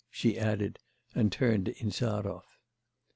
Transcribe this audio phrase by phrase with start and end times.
[0.09, 0.79] she added,
[1.13, 2.57] and turned to Insarov.